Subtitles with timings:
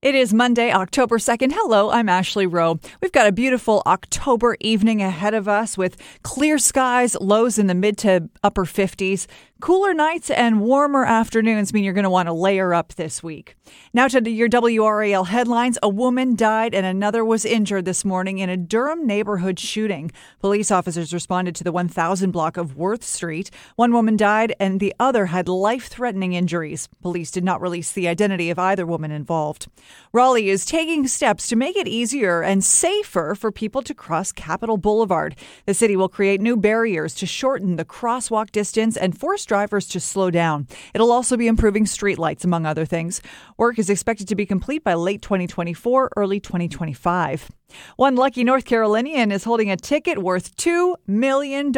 [0.00, 1.50] It is Monday, October 2nd.
[1.52, 2.78] Hello, I'm Ashley Rowe.
[3.02, 7.74] We've got a beautiful October evening ahead of us with clear skies, lows in the
[7.74, 9.26] mid to upper 50s.
[9.60, 13.56] Cooler nights and warmer afternoons mean you're going to want to layer up this week.
[13.92, 15.78] Now to your WRAL headlines.
[15.82, 20.12] A woman died and another was injured this morning in a Durham neighborhood shooting.
[20.38, 23.50] Police officers responded to the 1000 block of Worth Street.
[23.74, 26.88] One woman died and the other had life threatening injuries.
[27.02, 29.66] Police did not release the identity of either woman involved.
[30.12, 34.76] Raleigh is taking steps to make it easier and safer for people to cross Capitol
[34.76, 35.34] Boulevard.
[35.66, 40.00] The city will create new barriers to shorten the crosswalk distance and force drivers to
[40.00, 40.68] slow down.
[40.94, 43.20] It'll also be improving streetlights, among other things.
[43.56, 47.50] Work is expected to be complete by late 2024, early 2025.
[47.98, 51.72] One lucky North Carolinian is holding a ticket worth $2 million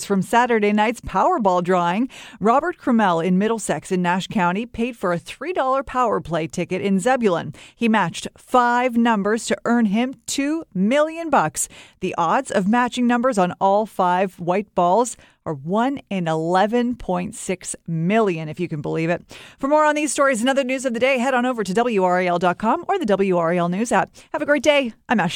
[0.00, 2.08] from Saturday night's Powerball drawing.
[2.40, 6.98] Robert Cromell in Middlesex in Nash County paid for a $3 power play ticket in
[6.98, 7.52] Zebulon.
[7.74, 11.30] He matched five numbers to earn him $2 million.
[12.00, 18.48] The odds of matching numbers on all five white balls are 1 in 11.6 million,
[18.48, 19.22] if you can believe it.
[19.58, 21.72] For more on these stories and other news of the day, head on over to
[21.72, 24.10] WRAL.com or the WRAL News app.
[24.32, 24.92] Have a great day.
[25.08, 25.35] I'm Ashley